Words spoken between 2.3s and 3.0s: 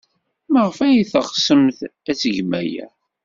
geɣ aya?